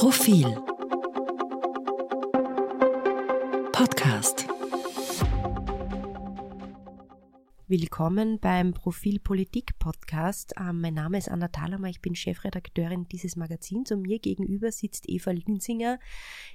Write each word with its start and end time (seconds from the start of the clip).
Profil 0.00 0.46
Podcast 3.70 4.46
Willkommen 7.68 8.40
beim 8.40 8.72
Profil 8.72 9.20
Politik 9.20 9.78
Podcast. 9.78 10.54
Ähm, 10.58 10.80
mein 10.80 10.94
Name 10.94 11.18
ist 11.18 11.28
Anna 11.28 11.48
Thalhammer, 11.48 11.88
ich 11.88 12.00
bin 12.00 12.14
Chefredakteurin 12.14 13.08
dieses 13.08 13.36
Magazins 13.36 13.92
und 13.92 14.00
mir 14.00 14.20
gegenüber 14.20 14.72
sitzt 14.72 15.06
Eva 15.06 15.32
Linsinger, 15.32 15.98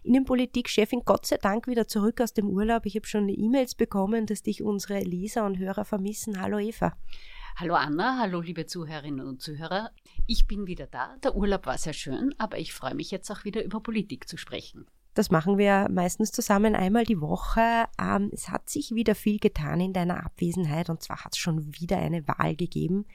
Innenpolitik-Chefin, 0.01 1.03
Gott 1.05 1.27
sei 1.27 1.37
Dank 1.37 1.67
wieder 1.67 1.87
zurück 1.87 2.21
aus 2.21 2.33
dem 2.33 2.49
Urlaub. 2.49 2.87
Ich 2.87 2.95
habe 2.95 3.05
schon 3.05 3.29
E-Mails 3.29 3.75
bekommen, 3.75 4.25
dass 4.25 4.41
dich 4.41 4.63
unsere 4.63 5.01
Leser 5.01 5.45
und 5.45 5.59
Hörer 5.59 5.85
vermissen. 5.85 6.41
Hallo 6.41 6.57
Eva. 6.57 6.97
Hallo 7.57 7.75
Anna, 7.75 8.17
hallo 8.19 8.41
liebe 8.41 8.65
Zuhörerinnen 8.65 9.25
und 9.25 9.41
Zuhörer. 9.41 9.91
Ich 10.27 10.45
bin 10.45 10.67
wieder 10.67 10.87
da. 10.87 11.15
Der 11.23 11.37
Urlaub 11.37 11.65
war 11.65 11.77
sehr 11.77 11.93
schön, 11.93 12.35
aber 12.37 12.59
ich 12.59 12.73
freue 12.73 12.95
mich 12.95 13.11
jetzt 13.11 13.31
auch 13.31 13.45
wieder 13.45 13.63
über 13.63 13.79
Politik 13.79 14.27
zu 14.27 14.35
sprechen. 14.35 14.85
Das 15.13 15.31
machen 15.31 15.57
wir 15.57 15.87
meistens 15.89 16.33
zusammen 16.33 16.75
einmal 16.75 17.05
die 17.05 17.21
Woche. 17.21 17.85
Ähm, 17.97 18.29
es 18.33 18.49
hat 18.49 18.69
sich 18.69 18.91
wieder 18.93 19.15
viel 19.15 19.39
getan 19.39 19.79
in 19.79 19.93
deiner 19.93 20.25
Abwesenheit 20.25 20.89
und 20.89 21.01
zwar 21.01 21.23
hat 21.23 21.31
es 21.31 21.37
schon 21.37 21.73
wieder 21.79 21.97
eine 21.97 22.27
Wahl 22.27 22.57
gegeben. 22.57 23.05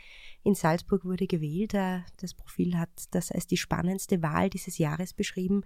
In 0.43 0.55
Salzburg 0.55 1.05
wurde 1.05 1.27
gewählt. 1.27 1.75
Äh, 1.75 2.01
das 2.19 2.33
Profil 2.33 2.79
hat 2.79 2.89
das 3.11 3.31
als 3.31 3.47
die 3.47 3.59
spannendste 3.59 4.23
Wahl 4.23 4.49
dieses 4.49 4.79
Jahres 4.79 5.13
beschrieben. 5.13 5.65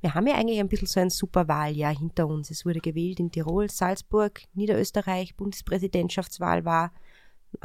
Wir 0.00 0.14
haben 0.14 0.26
ja 0.26 0.36
eigentlich 0.36 0.60
ein 0.60 0.70
bisschen 0.70 0.88
so 0.88 0.98
ein 0.98 1.10
super 1.10 1.46
Wahljahr 1.46 1.94
hinter 1.94 2.26
uns. 2.26 2.50
Es 2.50 2.64
wurde 2.64 2.80
gewählt 2.80 3.20
in 3.20 3.30
Tirol, 3.30 3.68
Salzburg, 3.68 4.40
Niederösterreich, 4.54 5.36
Bundespräsidentschaftswahl 5.36 6.64
war 6.64 6.90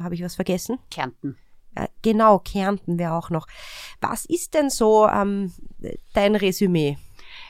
habe 0.02 0.16
ich 0.16 0.24
was 0.24 0.36
vergessen? 0.36 0.80
Kärnten. 0.92 1.38
Genau, 2.02 2.40
Kärnten 2.40 2.98
wäre 2.98 3.14
auch 3.14 3.30
noch. 3.30 3.48
Was 4.02 4.26
ist 4.26 4.54
denn 4.54 4.70
so 4.70 5.08
ähm, 5.08 5.54
dein 6.14 6.36
Resümee? 6.36 6.98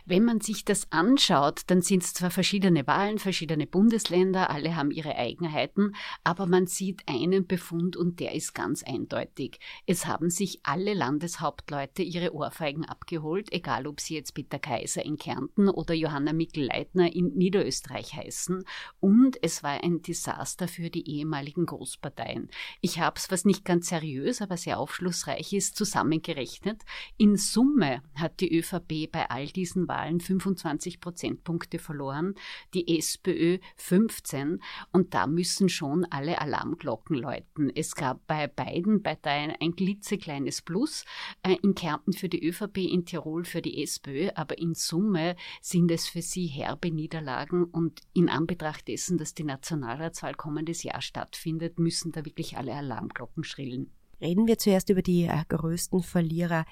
Wenn 0.09 0.25
man 0.25 0.41
sich 0.41 0.65
das 0.65 0.91
anschaut, 0.91 1.61
dann 1.67 1.83
sind 1.83 2.01
es 2.01 2.15
zwar 2.15 2.31
verschiedene 2.31 2.87
Wahlen, 2.87 3.19
verschiedene 3.19 3.67
Bundesländer, 3.67 4.49
alle 4.49 4.75
haben 4.75 4.89
ihre 4.89 5.15
Eigenheiten, 5.15 5.93
aber 6.23 6.47
man 6.47 6.65
sieht 6.65 7.03
einen 7.05 7.45
Befund 7.45 7.95
und 7.95 8.19
der 8.19 8.33
ist 8.33 8.55
ganz 8.55 8.81
eindeutig. 8.81 9.59
Es 9.85 10.07
haben 10.07 10.31
sich 10.31 10.61
alle 10.63 10.95
Landeshauptleute 10.95 12.01
ihre 12.01 12.33
Ohrfeigen 12.33 12.85
abgeholt, 12.85 13.53
egal 13.53 13.85
ob 13.85 13.99
sie 13.99 14.15
jetzt 14.15 14.33
Peter 14.33 14.57
Kaiser 14.57 15.05
in 15.05 15.17
Kärnten 15.17 15.69
oder 15.69 15.93
Johanna 15.93 16.33
Mikl-Leitner 16.33 17.13
in 17.13 17.35
Niederösterreich 17.35 18.15
heißen. 18.15 18.63
Und 18.99 19.37
es 19.43 19.61
war 19.61 19.83
ein 19.83 20.01
Desaster 20.01 20.67
für 20.67 20.89
die 20.89 21.07
ehemaligen 21.07 21.67
Großparteien. 21.67 22.49
Ich 22.81 22.99
habe 22.99 23.19
es, 23.19 23.29
was 23.29 23.45
nicht 23.45 23.63
ganz 23.63 23.89
seriös, 23.89 24.41
aber 24.41 24.57
sehr 24.57 24.79
aufschlussreich 24.79 25.53
ist, 25.53 25.75
zusammengerechnet. 25.75 26.81
In 27.17 27.37
Summe 27.37 28.01
hat 28.15 28.39
die 28.39 28.57
ÖVP 28.57 29.11
bei 29.11 29.29
all 29.29 29.45
diesen 29.45 29.87
Wahlen 29.87 29.98
Wahlen 29.99 30.21
25 30.21 31.01
Prozentpunkte 31.01 31.77
verloren, 31.77 32.35
die 32.73 32.97
SPÖ 32.97 33.59
15 33.75 34.61
und 34.93 35.13
da 35.13 35.27
müssen 35.27 35.67
schon 35.67 36.05
alle 36.05 36.39
Alarmglocken 36.39 37.17
läuten. 37.17 37.69
Es 37.75 37.95
gab 37.95 38.25
bei 38.25 38.47
beiden 38.47 39.03
Parteien 39.03 39.53
ein 39.59 39.75
klitzekleines 39.75 40.61
Plus, 40.61 41.03
äh, 41.43 41.57
in 41.61 41.75
Kärnten 41.75 42.13
für 42.13 42.29
die 42.29 42.47
ÖVP, 42.47 42.77
in 42.77 43.05
Tirol 43.05 43.43
für 43.43 43.61
die 43.61 43.83
SPÖ, 43.83 44.29
aber 44.35 44.57
in 44.57 44.73
Summe 44.73 45.35
sind 45.61 45.91
es 45.91 46.07
für 46.07 46.21
sie 46.21 46.47
herbe 46.47 46.91
Niederlagen 46.91 47.65
und 47.65 47.99
in 48.13 48.29
Anbetracht 48.29 48.87
dessen, 48.87 49.17
dass 49.17 49.33
die 49.33 49.43
Nationalratswahl 49.43 50.35
kommendes 50.35 50.83
Jahr 50.83 51.01
stattfindet, 51.01 51.77
müssen 51.77 52.11
da 52.11 52.23
wirklich 52.23 52.57
alle 52.57 52.73
Alarmglocken 52.73 53.43
schrillen. 53.43 53.91
Reden 54.21 54.47
wir 54.47 54.57
zuerst 54.57 54.89
über 54.89 55.01
die 55.01 55.25
äh, 55.25 55.43
größten 55.47 56.03
Verlierer. 56.03 56.65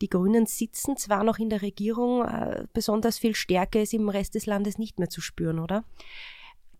Die 0.00 0.08
Grünen 0.08 0.46
sitzen 0.46 0.96
zwar 0.96 1.24
noch 1.24 1.38
in 1.38 1.50
der 1.50 1.62
Regierung, 1.62 2.24
äh, 2.24 2.64
besonders 2.72 3.18
viel 3.18 3.34
Stärke 3.34 3.80
ist 3.80 3.94
im 3.94 4.08
Rest 4.08 4.34
des 4.34 4.46
Landes 4.46 4.78
nicht 4.78 4.98
mehr 4.98 5.10
zu 5.10 5.20
spüren, 5.20 5.58
oder? 5.58 5.84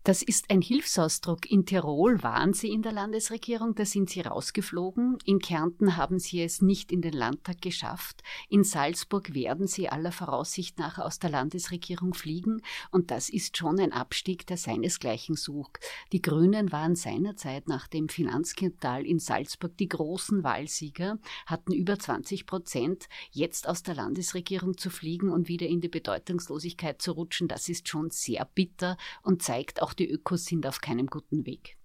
Das 0.07 0.21
ist 0.21 0.49
ein 0.49 0.61
Hilfsausdruck. 0.61 1.51
In 1.51 1.65
Tirol 1.65 2.23
waren 2.23 2.53
sie 2.53 2.69
in 2.69 2.81
der 2.81 2.93
Landesregierung, 2.93 3.75
da 3.75 3.83
sind 3.83 4.09
sie 4.09 4.21
rausgeflogen. 4.21 5.17
In 5.25 5.39
Kärnten 5.39 5.97
haben 5.97 6.17
sie 6.17 6.41
es 6.41 6.61
nicht 6.61 6.93
in 6.93 7.01
den 7.01 7.11
Landtag 7.11 7.61
geschafft. 7.61 8.23
In 8.47 8.63
Salzburg 8.63 9.33
werden 9.33 9.67
sie 9.67 9.89
aller 9.89 10.13
Voraussicht 10.13 10.79
nach 10.79 10.97
aus 10.97 11.19
der 11.19 11.31
Landesregierung 11.31 12.13
fliegen. 12.13 12.61
Und 12.89 13.11
das 13.11 13.27
ist 13.27 13.57
schon 13.57 13.81
ein 13.81 13.91
Abstieg, 13.91 14.47
der 14.47 14.55
seinesgleichen 14.55 15.35
sucht. 15.35 15.79
Die 16.13 16.21
Grünen 16.21 16.71
waren 16.71 16.95
seinerzeit 16.95 17.67
nach 17.67 17.89
dem 17.89 18.07
Finanzskandal 18.07 19.05
in 19.05 19.19
Salzburg 19.19 19.75
die 19.75 19.89
großen 19.89 20.41
Wahlsieger, 20.41 21.19
hatten 21.45 21.73
über 21.73 21.99
20 21.99 22.45
Prozent. 22.45 23.09
Jetzt 23.31 23.67
aus 23.67 23.83
der 23.83 23.95
Landesregierung 23.95 24.77
zu 24.77 24.89
fliegen 24.89 25.31
und 25.31 25.49
wieder 25.49 25.67
in 25.67 25.81
die 25.81 25.89
Bedeutungslosigkeit 25.89 27.01
zu 27.01 27.11
rutschen, 27.11 27.49
das 27.49 27.67
ist 27.67 27.89
schon 27.89 28.09
sehr 28.09 28.45
bitter 28.55 28.95
und 29.21 29.43
zeigt 29.43 29.81
auch 29.81 29.96
die 29.99 30.09
Ökos 30.09 30.45
sind 30.45 30.65
auf 30.67 30.81
keinem 30.81 31.07
guten 31.07 31.45
Weg. 31.45 31.76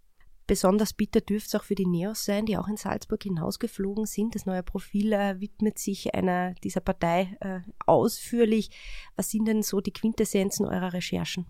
Besonders 0.46 0.92
bitter 0.92 1.20
dürfte 1.20 1.48
es 1.48 1.54
auch 1.54 1.64
für 1.64 1.74
die 1.74 1.86
Neos 1.86 2.24
sein, 2.24 2.46
die 2.46 2.56
auch 2.56 2.68
in 2.68 2.76
Salzburg 2.76 3.22
hinausgeflogen 3.22 4.06
sind. 4.06 4.34
Das 4.34 4.46
neue 4.46 4.62
Profil 4.62 5.12
äh, 5.12 5.40
widmet 5.40 5.78
sich 5.78 6.14
einer 6.14 6.54
dieser 6.62 6.80
Partei 6.80 7.36
äh, 7.40 7.60
ausführlich. 7.86 8.70
Was 9.16 9.30
sind 9.30 9.46
denn 9.46 9.62
so 9.62 9.80
die 9.80 9.92
Quintessenzen 9.92 10.66
eurer 10.66 10.92
Recherchen? 10.92 11.46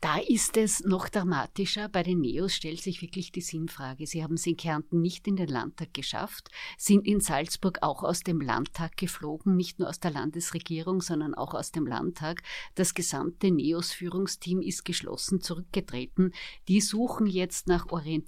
Da 0.00 0.18
ist 0.18 0.56
es 0.56 0.80
noch 0.80 1.08
dramatischer. 1.08 1.88
Bei 1.88 2.02
den 2.02 2.20
Neos 2.20 2.52
stellt 2.52 2.82
sich 2.82 3.00
wirklich 3.00 3.32
die 3.32 3.40
Sinnfrage. 3.40 4.06
Sie 4.06 4.22
haben 4.22 4.34
es 4.34 4.46
in 4.46 4.56
Kärnten 4.56 5.00
nicht 5.00 5.26
in 5.28 5.36
den 5.36 5.48
Landtag 5.48 5.94
geschafft, 5.94 6.48
sind 6.76 7.06
in 7.06 7.20
Salzburg 7.20 7.78
auch 7.82 8.02
aus 8.02 8.20
dem 8.20 8.40
Landtag 8.40 8.96
geflogen, 8.96 9.56
nicht 9.56 9.78
nur 9.78 9.88
aus 9.88 10.00
der 10.00 10.10
Landesregierung, 10.10 11.00
sondern 11.00 11.34
auch 11.34 11.54
aus 11.54 11.70
dem 11.70 11.86
Landtag. 11.86 12.42
Das 12.74 12.94
gesamte 12.94 13.50
Neos-Führungsteam 13.50 14.60
ist 14.60 14.84
geschlossen 14.84 15.40
zurückgetreten. 15.40 16.32
Die 16.68 16.80
suchen 16.80 17.26
jetzt 17.26 17.68
nach 17.68 17.86
Orientierung, 17.90 18.25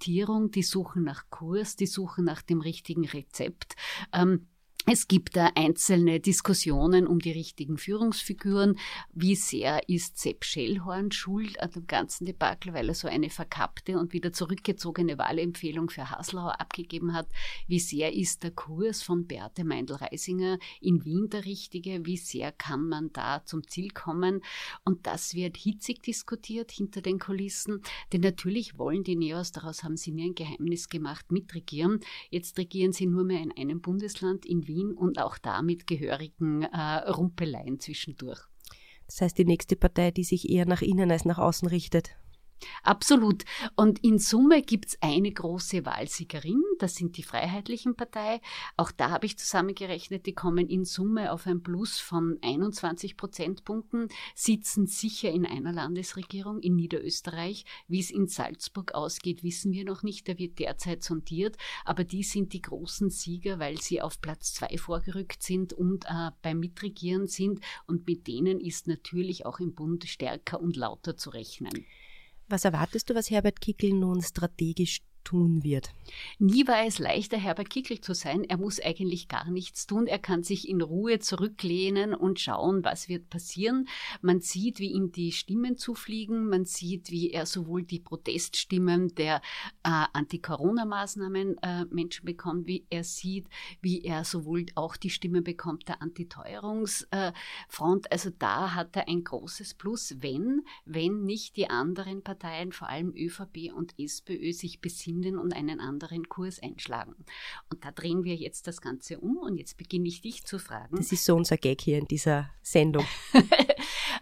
die 0.50 0.62
suchen 0.62 1.04
nach 1.04 1.30
Kurs, 1.30 1.76
die 1.76 1.86
suchen 1.86 2.24
nach 2.24 2.42
dem 2.42 2.60
richtigen 2.60 3.06
Rezept. 3.06 3.76
Ähm, 4.12 4.48
es 4.90 5.06
gibt 5.06 5.36
da 5.36 5.50
einzelne 5.54 6.18
Diskussionen 6.18 7.06
um 7.06 7.18
die 7.18 7.30
richtigen 7.30 7.76
Führungsfiguren. 7.76 8.78
Wie 9.12 9.34
sehr 9.34 9.86
ist 9.86 10.18
Sepp 10.18 10.46
Schellhorn 10.46 11.12
schuld 11.12 11.60
an 11.60 11.70
dem 11.72 11.86
ganzen 11.86 12.24
Debakel, 12.24 12.72
weil 12.72 12.88
er 12.88 12.94
so 12.94 13.06
eine 13.06 13.28
verkappte 13.28 13.98
und 13.98 14.14
wieder 14.14 14.32
zurückgezogene 14.32 15.18
Wahlempfehlung 15.18 15.90
für 15.90 16.10
Haslauer 16.10 16.58
abgegeben 16.58 17.12
hat? 17.12 17.28
Wie 17.66 17.80
sehr 17.80 18.14
ist 18.14 18.42
der 18.44 18.50
Kurs 18.50 19.02
von 19.02 19.26
Beate 19.26 19.62
Meindl-Reisinger 19.62 20.58
in 20.80 21.04
Wien 21.04 21.28
der 21.28 21.44
richtige? 21.44 22.06
Wie 22.06 22.16
sehr 22.16 22.50
kann 22.50 22.88
man 22.88 23.12
da 23.12 23.44
zum 23.44 23.68
Ziel 23.68 23.90
kommen? 23.90 24.40
Und 24.84 25.06
das 25.06 25.34
wird 25.34 25.58
hitzig 25.58 26.02
diskutiert 26.02 26.70
hinter 26.70 27.02
den 27.02 27.18
Kulissen, 27.18 27.82
denn 28.14 28.22
natürlich 28.22 28.78
wollen 28.78 29.04
die 29.04 29.16
Neos, 29.16 29.52
daraus 29.52 29.82
haben 29.84 29.98
sie 29.98 30.12
mir 30.12 30.24
ein 30.24 30.34
Geheimnis 30.34 30.88
gemacht, 30.88 31.30
mitregieren. 31.30 32.00
Jetzt 32.30 32.56
regieren 32.56 32.92
sie 32.92 33.06
nur 33.06 33.24
mehr 33.24 33.42
in 33.42 33.52
einem 33.52 33.82
Bundesland, 33.82 34.46
in 34.46 34.66
Wien 34.66 34.77
Wien 34.78 34.92
und 34.92 35.20
auch 35.20 35.38
da 35.38 35.62
mit 35.62 35.86
gehörigen 35.86 36.62
äh, 36.62 37.10
Rumpeleien 37.10 37.80
zwischendurch. 37.80 38.40
Das 39.06 39.20
heißt, 39.20 39.38
die 39.38 39.44
nächste 39.44 39.74
Partei, 39.76 40.10
die 40.10 40.24
sich 40.24 40.48
eher 40.48 40.66
nach 40.66 40.82
innen 40.82 41.10
als 41.10 41.24
nach 41.24 41.38
außen 41.38 41.68
richtet. 41.68 42.10
Absolut. 42.82 43.44
Und 43.76 44.04
in 44.04 44.18
Summe 44.18 44.62
gibt 44.62 44.86
es 44.86 44.98
eine 45.00 45.30
große 45.30 45.84
Wahlsiegerin, 45.84 46.62
das 46.78 46.94
sind 46.94 47.16
die 47.16 47.22
Freiheitlichen 47.22 47.94
Partei. 47.94 48.40
Auch 48.76 48.90
da 48.90 49.10
habe 49.10 49.26
ich 49.26 49.38
zusammengerechnet, 49.38 50.26
die 50.26 50.34
kommen 50.34 50.68
in 50.68 50.84
Summe 50.84 51.32
auf 51.32 51.46
ein 51.46 51.62
Plus 51.62 51.98
von 51.98 52.38
21 52.42 53.16
Prozentpunkten, 53.16 54.08
sitzen 54.34 54.86
sicher 54.86 55.30
in 55.30 55.46
einer 55.46 55.72
Landesregierung 55.72 56.60
in 56.60 56.76
Niederösterreich. 56.76 57.64
Wie 57.86 58.00
es 58.00 58.10
in 58.10 58.28
Salzburg 58.28 58.94
ausgeht, 58.94 59.42
wissen 59.42 59.72
wir 59.72 59.84
noch 59.84 60.02
nicht, 60.02 60.28
da 60.28 60.38
wird 60.38 60.58
derzeit 60.58 61.04
sondiert, 61.04 61.56
aber 61.84 62.04
die 62.04 62.22
sind 62.22 62.52
die 62.52 62.62
großen 62.62 63.10
Sieger, 63.10 63.58
weil 63.58 63.80
sie 63.80 64.00
auf 64.00 64.20
Platz 64.20 64.54
zwei 64.54 64.76
vorgerückt 64.78 65.42
sind 65.42 65.72
und 65.72 66.04
äh, 66.06 66.30
beim 66.42 66.60
Mitregieren 66.60 67.26
sind 67.26 67.60
und 67.86 68.06
mit 68.06 68.26
denen 68.26 68.60
ist 68.60 68.86
natürlich 68.86 69.46
auch 69.46 69.60
im 69.60 69.74
Bund 69.74 70.04
stärker 70.04 70.60
und 70.60 70.76
lauter 70.76 71.16
zu 71.16 71.30
rechnen. 71.30 71.86
Was 72.48 72.64
erwartest 72.64 73.10
du, 73.10 73.14
was 73.14 73.30
Herbert 73.30 73.60
Kickel 73.60 73.92
nun 73.92 74.22
strategisch 74.22 75.00
tun 75.28 75.62
wird. 75.62 75.90
Nie 76.38 76.66
war 76.66 76.86
es 76.86 76.98
leichter, 76.98 77.36
Herbert 77.36 77.68
Kickel 77.68 78.00
zu 78.00 78.14
sein. 78.14 78.44
Er 78.44 78.56
muss 78.56 78.80
eigentlich 78.80 79.28
gar 79.28 79.50
nichts 79.50 79.86
tun. 79.86 80.06
Er 80.06 80.18
kann 80.18 80.42
sich 80.42 80.66
in 80.66 80.80
Ruhe 80.80 81.18
zurücklehnen 81.18 82.14
und 82.14 82.40
schauen, 82.40 82.82
was 82.82 83.10
wird 83.10 83.28
passieren. 83.28 83.86
Man 84.22 84.40
sieht, 84.40 84.78
wie 84.78 84.92
ihm 84.92 85.12
die 85.12 85.32
Stimmen 85.32 85.76
zufliegen. 85.76 86.48
Man 86.48 86.64
sieht, 86.64 87.10
wie 87.10 87.30
er 87.30 87.44
sowohl 87.44 87.82
die 87.82 88.00
Proteststimmen 88.00 89.14
der 89.16 89.42
äh, 89.82 90.06
Anti-Corona-Maßnahmen 90.14 91.58
äh, 91.58 91.84
Menschen 91.90 92.24
bekommt, 92.24 92.66
wie 92.66 92.86
er 92.88 93.04
sieht, 93.04 93.48
wie 93.82 94.00
er 94.00 94.24
sowohl 94.24 94.64
auch 94.76 94.96
die 94.96 95.10
Stimmen 95.10 95.44
bekommt 95.44 95.88
der 95.88 96.00
Antiteuerungsfront. 96.00 98.06
Äh, 98.06 98.10
also 98.10 98.30
da 98.38 98.74
hat 98.74 98.96
er 98.96 99.08
ein 99.08 99.24
großes 99.24 99.74
Plus, 99.74 100.16
wenn, 100.20 100.62
wenn 100.86 101.24
nicht 101.24 101.56
die 101.56 101.68
anderen 101.68 102.22
Parteien, 102.22 102.72
vor 102.72 102.88
allem 102.88 103.12
ÖVP 103.14 103.74
und 103.74 103.92
SPÖ, 103.98 104.54
sich 104.54 104.80
besinnen 104.80 105.17
finden 105.18 105.38
und 105.38 105.52
einen 105.52 105.80
anderen 105.80 106.28
Kurs 106.28 106.60
einschlagen. 106.62 107.14
Und 107.70 107.84
da 107.84 107.90
drehen 107.90 108.24
wir 108.24 108.34
jetzt 108.34 108.66
das 108.66 108.80
Ganze 108.80 109.18
um 109.18 109.38
und 109.38 109.56
jetzt 109.56 109.76
beginne 109.76 110.08
ich 110.08 110.20
dich 110.20 110.44
zu 110.44 110.58
fragen. 110.58 110.96
Das 110.96 111.12
ist 111.12 111.24
so 111.24 111.34
unser 111.34 111.56
Gag 111.56 111.80
hier 111.80 111.98
in 111.98 112.06
dieser 112.06 112.50
Sendung. 112.62 113.04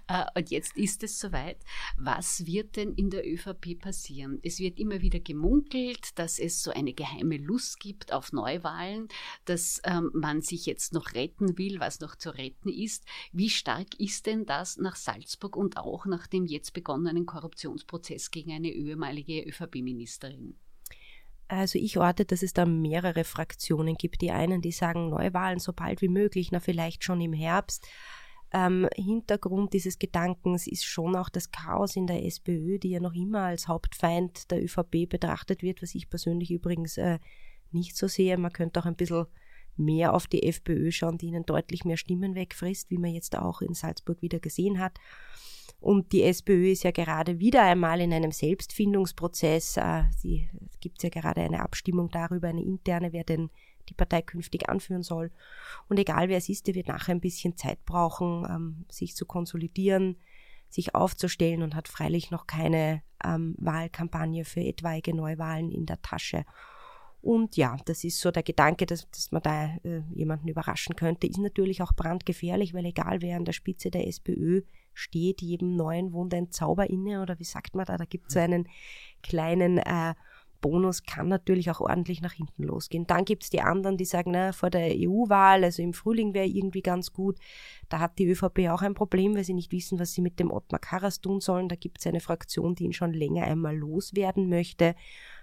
Äh, 0.09 0.25
und 0.37 0.51
jetzt 0.51 0.77
ist 0.77 1.03
es 1.03 1.19
soweit. 1.19 1.59
Was 1.97 2.47
wird 2.47 2.77
denn 2.77 2.93
in 2.95 3.11
der 3.11 3.27
ÖVP 3.27 3.79
passieren? 3.79 4.39
Es 4.43 4.61
wird 4.61 4.79
immer 4.79 5.01
wieder 5.01 5.19
gemunkelt, 5.19 6.17
dass 6.19 6.39
es 6.39 6.63
so 6.63 6.71
eine 6.71 6.93
geheime 6.93 7.39
Lust 7.39 7.81
gibt 7.81 8.13
auf 8.13 8.33
Neuwahlen, 8.33 9.09
dass 9.47 9.81
ähm, 9.85 10.11
man 10.15 10.43
sich 10.43 10.67
jetzt 10.67 10.93
noch 10.93 11.15
retten 11.15 11.59
will, 11.59 11.81
was 11.81 11.99
noch 12.01 12.15
zu 12.15 12.31
retten 12.31 12.69
ist. 12.69 13.05
Wie 13.33 13.51
stark 13.51 13.99
ist 13.99 14.27
denn 14.27 14.47
das 14.47 14.77
nach 14.77 14.97
Salzburg 14.97 15.57
und 15.57 15.77
auch 15.77 16.07
nach 16.07 16.27
dem 16.27 16.47
jetzt 16.47 16.73
begonnenen 16.73 17.27
Korruptionsprozess 17.27 18.31
gegen 18.31 18.53
eine 18.53 18.69
ehemalige 18.69 19.43
ÖVP-Ministerin? 19.43 20.57
Also 21.49 21.79
ich 21.79 21.97
orte, 21.99 22.25
dass 22.25 22.43
es 22.43 22.53
da 22.53 22.67
mehrere 22.67 23.25
Fraktionen 23.25 23.95
gibt. 23.95 24.21
Die 24.21 24.33
einen, 24.33 24.63
die 24.63 24.73
sagen 24.73 25.11
Neuwahlen 25.11 25.61
so 25.61 25.73
bald 25.73 26.03
wie 26.03 26.09
möglich, 26.09 26.51
na 26.51 26.61
vielleicht 26.61 27.05
schon 27.05 27.21
im 27.21 27.33
Herbst. 27.33 27.87
Ähm, 28.53 28.89
Hintergrund 28.95 29.73
dieses 29.73 29.99
Gedankens 29.99 30.67
ist 30.67 30.85
schon 30.85 31.17
auch 31.17 31.29
das 31.29 31.51
Chaos 31.51 31.97
in 31.97 32.07
der 32.07 32.25
SPÖ, 32.25 32.79
die 32.79 32.91
ja 32.91 33.01
noch 33.01 33.15
immer 33.15 33.43
als 33.43 33.69
Hauptfeind 33.69 34.51
der 34.51 34.63
ÖVP 34.63 35.09
betrachtet 35.09 35.63
wird, 35.63 35.83
was 35.83 35.95
ich 35.95 36.09
persönlich 36.09 36.51
übrigens 36.51 36.97
äh, 36.97 37.19
nicht 37.71 37.97
so 37.97 38.09
sehe. 38.09 38.37
Man 38.39 38.53
könnte 38.53 38.81
auch 38.81 38.87
ein 38.87 38.97
bisschen 38.97 39.27
mehr 39.77 40.15
auf 40.15 40.27
die 40.27 40.45
FPÖ 40.45 40.91
schauen, 40.91 41.19
die 41.19 41.27
ihnen 41.27 41.45
deutlich 41.45 41.85
mehr 41.85 41.97
Stimmen 41.97 42.35
wegfrisst, 42.35 42.91
wie 42.91 42.99
man 42.99 43.13
jetzt 43.13 43.37
auch 43.37 43.61
in 43.61 43.75
Salzburg 43.75 44.23
wieder 44.23 44.41
gesehen 44.41 44.81
hat. 44.81 44.99
Und 45.81 46.13
die 46.13 46.23
SPÖ 46.23 46.73
ist 46.73 46.85
ja 46.85 46.91
gerade 46.91 47.39
wieder 47.39 47.63
einmal 47.63 48.01
in 48.01 48.13
einem 48.13 48.33
Selbstfindungsprozess. 48.33 49.77
Äh, 49.77 50.05
es 50.11 50.81
gibt 50.81 51.03
ja 51.03 51.11
gerade 51.11 51.43
eine 51.43 51.61
Abstimmung 51.61 52.11
darüber, 52.11 52.49
eine 52.49 52.63
interne, 52.63 53.13
wer 53.13 53.25
denn 53.25 53.51
die 53.89 53.95
Partei 53.95 54.23
künftig 54.23 54.69
anführen 54.69 55.03
soll. 55.03 55.31
Und 55.89 55.99
egal 55.99 56.29
wer 56.29 56.39
es 56.39 56.49
ist, 56.49 56.67
der 56.67 56.75
wird 56.75 56.89
nachher 56.89 57.15
ein 57.15 57.21
bisschen 57.21 57.57
Zeit 57.57 57.85
brauchen, 57.85 58.47
ähm, 58.49 58.85
sich 58.91 59.15
zu 59.15 59.27
konsolidieren, 59.27 60.17
sich 60.69 60.95
aufzustellen 60.95 61.63
und 61.63 61.75
hat 61.75 61.89
freilich 61.89 62.31
noch 62.31 62.47
keine 62.47 63.03
ähm, 63.25 63.55
Wahlkampagne 63.59 64.45
für 64.45 64.61
etwaige 64.61 65.15
Neuwahlen 65.15 65.71
in 65.71 65.87
der 65.87 66.03
Tasche. 66.03 66.45
Und 67.27 67.57
ja, 67.57 67.77
das 67.87 68.05
ist 68.05 68.21
so 68.21 68.31
der 68.31 68.45
Gedanke, 68.45 68.87
dass, 68.87 69.11
dass 69.11 69.33
man 69.33 69.43
da 69.43 69.75
äh, 69.83 70.03
jemanden 70.15 70.47
überraschen 70.47 70.95
könnte, 70.95 71.27
ist 71.27 71.39
natürlich 71.39 71.83
auch 71.83 71.93
brandgefährlich, 71.93 72.73
weil 72.73 72.85
egal 72.85 73.21
wer 73.21 73.37
an 73.37 73.45
der 73.45 73.53
Spitze 73.53 73.91
der 73.91 74.07
SPÖ 74.07 74.63
steht, 74.95 75.43
jedem 75.43 75.75
Neuen 75.75 76.13
wohnt 76.13 76.33
ein 76.35 76.53
Zauber 76.53 76.89
inne 76.89 77.21
oder 77.21 77.37
wie 77.41 77.45
sagt 77.45 77.75
man 77.75 77.85
da, 77.85 77.97
da 77.97 78.05
gibt 78.05 78.29
es 78.29 78.35
so 78.35 78.39
einen 78.39 78.69
kleinen 79.25 79.79
äh, 79.79 80.15
Bonus 80.61 81.05
kann 81.05 81.29
natürlich 81.29 81.71
auch 81.71 81.81
ordentlich 81.81 82.21
nach 82.21 82.33
hinten 82.33 82.63
losgehen. 82.63 83.07
Dann 83.07 83.25
gibt 83.25 83.45
es 83.45 83.51
die 83.51 83.61
anderen, 83.61 83.97
die 83.97 84.05
sagen, 84.05 84.33
na, 84.33 84.53
vor 84.53 84.71
der 84.71 84.93
EU-Wahl, 84.95 85.65
also 85.65 85.83
im 85.83 85.93
Frühling 85.93 86.35
wäre 86.35 86.47
irgendwie 86.47 86.83
ganz 86.83 87.13
gut. 87.13 87.39
Da 87.89 88.01
hat 88.01 88.19
die 88.19 88.29
ÖVP 88.29 88.69
auch 88.71 88.83
ein 88.83 88.95
Problem, 88.95 89.35
weil 89.35 89.45
sie 89.45 89.55
nicht 89.55 89.73
wissen, 89.73 89.99
was 89.99 90.13
sie 90.13 90.23
mit 90.23 90.39
dem 90.41 90.51
Ottmar 90.51 90.81
Karas 90.81 91.21
tun 91.21 91.41
sollen. 91.41 91.69
Da 91.69 91.77
gibt 91.77 91.99
es 92.01 92.07
eine 92.07 92.21
Fraktion, 92.21 92.75
die 92.75 92.85
ihn 92.85 92.93
schon 92.93 93.13
länger 93.13 93.45
einmal 93.45 93.77
loswerden 93.77 94.49
möchte 94.49 94.95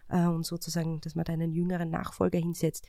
äh, 0.10 0.26
und 0.26 0.46
sozusagen, 0.46 1.02
dass 1.02 1.16
man 1.16 1.26
da 1.26 1.34
einen 1.34 1.52
jüngeren 1.52 1.90
Nachfolger 1.90 2.40
hinsetzt. 2.40 2.88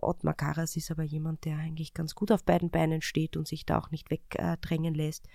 Ottmar 0.00 0.34
Karas 0.34 0.76
ist 0.76 0.90
aber 0.90 1.04
jemand, 1.04 1.44
der 1.44 1.58
eigentlich 1.58 1.94
ganz 1.94 2.14
gut 2.14 2.32
auf 2.32 2.44
beiden 2.44 2.70
Beinen 2.70 3.00
steht 3.02 3.36
und 3.36 3.48
sich 3.48 3.64
da 3.66 3.78
auch 3.78 3.90
nicht 3.90 4.10
wegdrängen 4.10 4.94
äh, 4.94 4.98
lässt. 4.98 5.26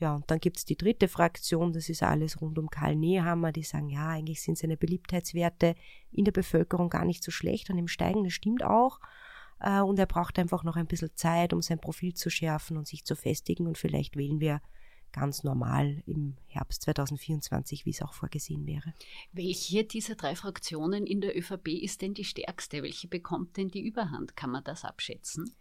Ja, 0.00 0.14
und 0.14 0.30
dann 0.30 0.38
gibt's 0.38 0.64
die 0.64 0.76
dritte 0.76 1.08
Fraktion, 1.08 1.72
das 1.72 1.88
ist 1.88 2.02
alles 2.02 2.40
rund 2.40 2.58
um 2.58 2.70
Karl 2.70 2.94
Nehammer, 2.94 3.50
die 3.50 3.64
sagen, 3.64 3.88
ja, 3.88 4.10
eigentlich 4.10 4.40
sind 4.40 4.56
seine 4.56 4.76
Beliebtheitswerte 4.76 5.74
in 6.12 6.24
der 6.24 6.32
Bevölkerung 6.32 6.88
gar 6.88 7.04
nicht 7.04 7.24
so 7.24 7.32
schlecht 7.32 7.68
und 7.70 7.78
im 7.78 7.88
Steigen, 7.88 8.22
das 8.22 8.32
stimmt 8.32 8.62
auch. 8.62 9.00
Äh, 9.60 9.80
und 9.80 9.98
er 9.98 10.06
braucht 10.06 10.38
einfach 10.38 10.62
noch 10.62 10.76
ein 10.76 10.86
bisschen 10.86 11.10
Zeit, 11.14 11.52
um 11.52 11.62
sein 11.62 11.80
Profil 11.80 12.14
zu 12.14 12.30
schärfen 12.30 12.76
und 12.76 12.86
sich 12.86 13.04
zu 13.04 13.16
festigen 13.16 13.66
und 13.66 13.76
vielleicht 13.76 14.16
wählen 14.16 14.40
wir 14.40 14.60
ganz 15.12 15.42
normal 15.42 16.02
im 16.06 16.36
Herbst 16.46 16.82
2024, 16.82 17.86
wie 17.86 17.90
es 17.90 18.02
auch 18.02 18.12
vorgesehen 18.12 18.66
wäre. 18.66 18.92
Welche 19.32 19.84
dieser 19.84 20.14
drei 20.14 20.36
Fraktionen 20.36 21.06
in 21.06 21.20
der 21.20 21.36
ÖVP 21.36 21.68
ist 21.68 22.02
denn 22.02 22.14
die 22.14 22.24
stärkste? 22.24 22.82
Welche 22.82 23.08
bekommt 23.08 23.56
denn 23.56 23.68
die 23.68 23.80
Überhand? 23.80 24.36
Kann 24.36 24.50
man 24.50 24.64
das 24.64 24.84
abschätzen? 24.84 25.54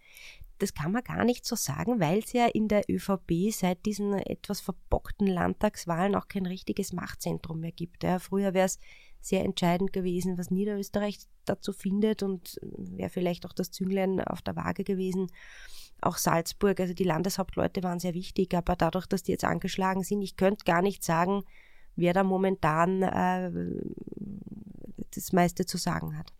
Das 0.59 0.73
kann 0.73 0.91
man 0.91 1.03
gar 1.03 1.23
nicht 1.23 1.45
so 1.45 1.55
sagen, 1.55 1.99
weil 1.99 2.19
es 2.19 2.33
ja 2.33 2.47
in 2.47 2.67
der 2.67 2.83
ÖVP 2.89 3.51
seit 3.51 3.85
diesen 3.85 4.13
etwas 4.13 4.59
verbockten 4.59 5.27
Landtagswahlen 5.27 6.15
auch 6.15 6.27
kein 6.27 6.45
richtiges 6.45 6.93
Machtzentrum 6.93 7.59
mehr 7.59 7.71
gibt. 7.71 8.03
Ja, 8.03 8.19
früher 8.19 8.53
wäre 8.53 8.65
es 8.65 8.79
sehr 9.21 9.43
entscheidend 9.43 9.93
gewesen, 9.93 10.37
was 10.37 10.51
Niederösterreich 10.51 11.19
dazu 11.45 11.73
findet 11.73 12.23
und 12.23 12.59
wäre 12.61 13.09
vielleicht 13.09 13.45
auch 13.45 13.53
das 13.53 13.71
Zünglein 13.71 14.19
auf 14.21 14.41
der 14.41 14.55
Waage 14.55 14.83
gewesen. 14.83 15.27
Auch 16.01 16.17
Salzburg, 16.17 16.79
also 16.79 16.93
die 16.93 17.03
Landeshauptleute 17.03 17.83
waren 17.83 17.99
sehr 17.99 18.13
wichtig, 18.13 18.53
aber 18.53 18.75
dadurch, 18.75 19.07
dass 19.07 19.23
die 19.23 19.31
jetzt 19.31 19.45
angeschlagen 19.45 20.03
sind, 20.03 20.21
ich 20.21 20.37
könnte 20.37 20.63
gar 20.65 20.81
nicht 20.81 21.03
sagen, 21.03 21.43
wer 21.95 22.13
da 22.13 22.23
momentan 22.23 23.01
äh, 23.01 23.51
das 25.13 25.33
meiste 25.33 25.65
zu 25.65 25.77
sagen 25.77 26.17
hat. 26.17 26.33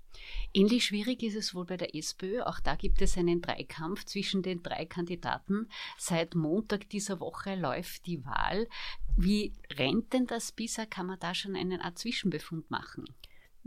Ähnlich 0.54 0.86
schwierig 0.86 1.24
ist 1.24 1.36
es 1.36 1.54
wohl 1.54 1.66
bei 1.66 1.78
der 1.78 1.96
SPÖ. 1.96 2.42
Auch 2.42 2.60
da 2.60 2.76
gibt 2.76 3.02
es 3.02 3.18
einen 3.18 3.42
Dreikampf 3.42 4.06
zwischen 4.06 4.42
den 4.42 4.64
drei 4.64 4.86
Kandidaten. 4.86 5.70
Seit 5.98 6.36
Montag 6.36 6.90
dieser 6.90 7.20
Woche 7.20 7.56
läuft 7.56 8.06
die 8.06 8.26
Wahl. 8.26 8.68
Wie 9.16 9.54
rennt 9.74 10.14
denn 10.14 10.28
das 10.28 10.52
bisher? 10.52 10.86
Kann 10.86 11.08
man 11.08 11.20
da 11.20 11.34
schon 11.34 11.56
einen 11.56 11.82
Art 11.82 11.98
Zwischenbefund 11.98 12.70
machen? 12.70 13.06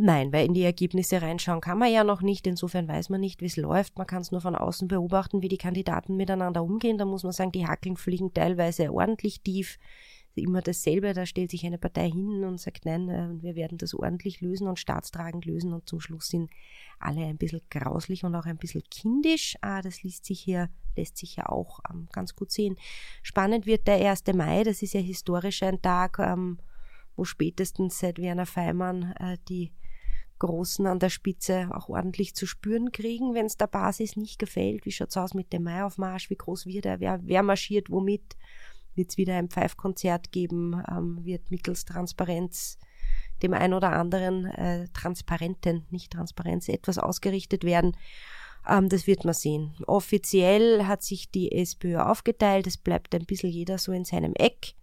Nein, 0.03 0.33
weil 0.33 0.47
in 0.47 0.55
die 0.55 0.63
Ergebnisse 0.63 1.21
reinschauen 1.21 1.61
kann 1.61 1.79
man 1.79 1.93
ja 1.93 2.05
noch 2.05 2.23
nicht. 2.23 2.47
Insofern 2.47 2.89
weiß 2.89 3.11
man 3.11 3.21
nicht, 3.21 3.43
wie 3.43 3.47
es 3.47 3.59
läuft. 3.59 3.99
Man 3.99 4.07
kann 4.07 4.23
es 4.23 4.31
nur 4.31 4.41
von 4.41 4.55
außen 4.55 4.89
beobachten, 4.89 5.43
wie 5.43 5.49
die 5.49 5.59
Kandidaten 5.59 6.17
miteinander 6.17 6.63
umgehen. 6.63 6.97
Da 6.97 7.05
muss 7.05 7.23
man 7.23 7.33
sagen, 7.33 7.53
die 7.53 7.67
Hackeln 7.67 7.99
fliegen 7.99 8.33
teilweise 8.33 8.91
ordentlich 8.93 9.43
tief 9.43 9.79
immer 10.35 10.63
dasselbe. 10.63 11.13
Da 11.13 11.27
stellt 11.27 11.51
sich 11.51 11.65
eine 11.67 11.79
Partei 11.79 12.11
hin 12.11 12.45
und 12.45 12.61
sagt, 12.61 12.85
nein, 12.87 13.09
äh, 13.09 13.43
wir 13.43 13.55
werden 13.57 13.79
das 13.79 13.95
ordentlich 13.95 14.41
lösen 14.41 14.69
und 14.69 14.79
staatstragend 14.79 15.45
lösen 15.45 15.73
und 15.73 15.89
zum 15.89 16.01
Schluss 16.01 16.29
sind 16.29 16.51
alle 16.99 17.25
ein 17.25 17.39
bisschen 17.39 17.63
grauslich 17.71 18.25
und 18.25 18.35
auch 18.35 18.47
ein 18.47 18.59
bisschen 18.59 18.83
kindisch. 18.91 19.57
Ah, 19.61 19.83
das 19.83 20.03
lässt 20.03 20.27
sich 20.27 20.41
hier, 20.41 20.69
lässt 20.97 21.17
sich 21.19 21.37
ja 21.37 21.47
auch 21.47 21.81
ähm, 21.91 22.09
ganz 22.13 22.35
gut 22.35 22.51
sehen. 22.51 22.77
Spannend 23.23 23.67
wird 23.67 23.87
der 23.87 23.97
1. 24.11 24.25
Mai, 24.35 24.63
das 24.65 24.83
ist 24.83 24.95
ja 24.95 25.01
historisch 25.01 25.63
ein 25.63 25.81
Tag, 25.83 26.19
ähm, 26.19 26.59
wo 27.17 27.25
spätestens 27.25 27.99
seit 27.99 28.19
Werner 28.19 28.47
Feimann 28.47 29.13
äh, 29.19 29.37
die 29.49 29.73
Großen 30.41 30.87
an 30.87 30.99
der 30.99 31.11
Spitze 31.11 31.69
auch 31.71 31.91
ordentlich 31.91 32.35
zu 32.35 32.47
spüren 32.47 32.93
kriegen, 32.93 33.35
wenn 33.35 33.45
es 33.45 33.59
der 33.59 33.67
Basis 33.67 34.17
nicht 34.17 34.39
gefällt. 34.39 34.87
Wie 34.87 34.91
schaut 34.91 35.11
es 35.11 35.17
aus 35.19 35.35
mit 35.35 35.53
dem 35.53 35.65
Maiaufmarsch? 35.65 36.31
Wie 36.31 36.37
groß 36.37 36.65
wird 36.65 36.87
er? 36.87 36.99
Wer, 36.99 37.21
wer 37.23 37.43
marschiert 37.43 37.91
womit? 37.91 38.37
Wird 39.01 39.11
es 39.11 39.17
wieder 39.17 39.37
ein 39.37 39.49
Pfeifkonzert 39.49 40.31
geben, 40.31 40.81
ähm, 40.89 41.25
wird 41.25 41.51
mittels 41.51 41.85
Transparenz 41.85 42.79
dem 43.43 43.55
ein 43.55 43.73
oder 43.73 43.93
anderen 43.93 44.45
äh, 44.45 44.87
Transparenten, 44.93 45.87
nicht 45.91 46.13
Transparenz, 46.13 46.69
etwas 46.69 46.99
ausgerichtet 46.99 47.65
werden. 47.65 47.97
Ähm, 48.69 48.91
das 48.91 49.07
wird 49.07 49.25
man 49.25 49.33
sehen. 49.33 49.75
Offiziell 49.87 50.87
hat 50.87 51.03
sich 51.03 51.31
die 51.31 51.53
SPÖ 51.53 51.99
aufgeteilt. 51.99 52.67
Es 52.67 52.77
bleibt 52.77 53.15
ein 53.15 53.25
bisschen 53.25 53.51
jeder 53.51 53.79
so 53.79 53.93
in 53.93 54.05
seinem 54.05 54.35
Eck. 54.35 54.75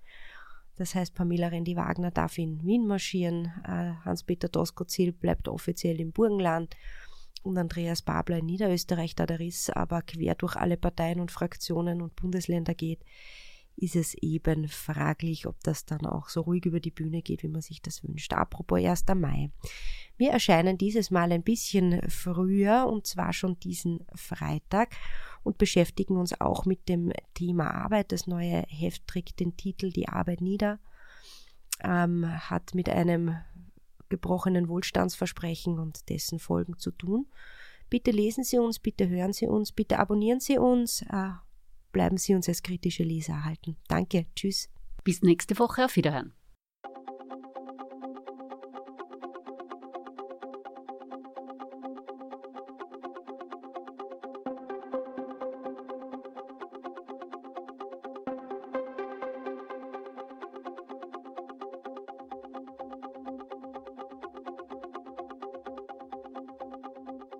Das 0.75 0.95
heißt, 0.95 1.13
Pamela 1.13 1.47
Rendi-Wagner 1.47 2.11
darf 2.11 2.37
in 2.37 2.63
Wien 2.63 2.85
marschieren, 2.87 3.51
äh, 3.63 3.93
Hans-Peter 4.05 4.49
Doskozil 4.49 5.11
bleibt 5.11 5.47
offiziell 5.47 5.99
im 5.99 6.11
Burgenland 6.11 6.75
und 7.43 7.57
Andreas 7.57 8.01
Babler 8.01 8.39
in 8.39 8.45
Niederösterreich, 8.45 9.15
da 9.15 9.25
der 9.25 9.39
Riss 9.39 9.69
aber 9.71 10.01
quer 10.03 10.35
durch 10.35 10.55
alle 10.55 10.77
Parteien 10.77 11.19
und 11.19 11.31
Fraktionen 11.31 12.01
und 12.01 12.15
Bundesländer 12.15 12.75
geht, 12.75 12.99
ist 13.77 13.95
es 13.95 14.15
eben 14.15 14.67
fraglich, 14.67 15.45
ob 15.45 15.63
das 15.63 15.85
dann 15.85 16.05
auch 16.05 16.29
so 16.29 16.41
ruhig 16.41 16.65
über 16.65 16.79
die 16.79 16.91
Bühne 16.91 17.21
geht, 17.21 17.43
wie 17.43 17.47
man 17.47 17.61
sich 17.61 17.81
das 17.81 18.03
wünscht. 18.03 18.33
Apropos 18.33 18.83
1. 18.83 19.05
Mai. 19.15 19.51
Wir 20.17 20.31
erscheinen 20.31 20.79
dieses 20.79 21.11
Mal 21.11 21.31
ein 21.31 21.43
bisschen 21.43 22.01
früher 22.09 22.87
und 22.87 23.05
zwar 23.05 23.33
schon 23.33 23.59
diesen 23.59 24.03
Freitag 24.15 24.95
und 25.43 25.59
beschäftigen 25.59 26.17
uns 26.17 26.39
auch 26.41 26.65
mit 26.65 26.89
dem 26.89 27.11
Thema 27.35 27.69
Arbeit. 27.69 28.11
Das 28.11 28.25
neue 28.25 28.63
Heft 28.67 29.05
trägt 29.07 29.39
den 29.39 29.55
Titel 29.57 29.91
Die 29.91 30.09
Arbeit 30.09 30.41
nieder, 30.41 30.79
ähm, 31.83 32.27
hat 32.49 32.73
mit 32.73 32.89
einem 32.89 33.37
gebrochenen 34.09 34.69
Wohlstandsversprechen 34.69 35.77
und 35.77 36.09
dessen 36.09 36.39
Folgen 36.39 36.79
zu 36.79 36.89
tun. 36.89 37.27
Bitte 37.89 38.09
lesen 38.09 38.43
Sie 38.43 38.57
uns, 38.57 38.79
bitte 38.79 39.07
hören 39.07 39.33
Sie 39.33 39.45
uns, 39.47 39.71
bitte 39.71 39.99
abonnieren 39.99 40.39
Sie 40.39 40.57
uns. 40.57 41.03
Äh, 41.03 41.29
bleiben 41.91 42.17
Sie 42.17 42.35
uns 42.35 42.47
als 42.47 42.63
kritische 42.63 43.03
Leser 43.03 43.33
erhalten. 43.33 43.77
Danke, 43.87 44.27
tschüss. 44.35 44.69
Bis 45.03 45.21
nächste 45.21 45.57
Woche, 45.59 45.85
auf 45.85 45.95
Wiederhören. 45.95 46.33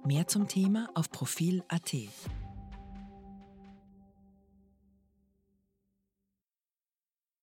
Mehr 0.08 0.25
zum 0.25 0.48
Thema 0.48 0.89
auf 0.94 1.12
Profil.at. 1.12 1.94